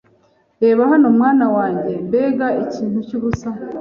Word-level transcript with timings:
Reba 0.61 0.81
hano 0.91 1.07
mwana 1.17 1.45
wanjye 1.55 1.93
mbega 2.07 2.47
ikintu 2.63 2.97
cyubusa 3.07 3.49